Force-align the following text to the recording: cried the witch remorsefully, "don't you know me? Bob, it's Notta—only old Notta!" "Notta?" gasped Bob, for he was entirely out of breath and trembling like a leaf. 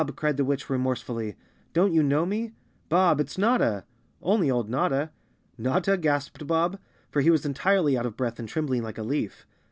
cried 0.15 0.35
the 0.35 0.43
witch 0.43 0.67
remorsefully, 0.67 1.35
"don't 1.73 1.93
you 1.93 2.01
know 2.01 2.25
me? 2.25 2.53
Bob, 2.89 3.19
it's 3.19 3.37
Notta—only 3.37 4.49
old 4.49 4.67
Notta!" 4.67 5.11
"Notta?" 5.59 5.95
gasped 5.95 6.47
Bob, 6.47 6.79
for 7.11 7.21
he 7.21 7.29
was 7.29 7.45
entirely 7.45 7.95
out 7.95 8.07
of 8.07 8.17
breath 8.17 8.39
and 8.39 8.49
trembling 8.49 8.81
like 8.81 8.97
a 8.97 9.03
leaf. 9.03 9.45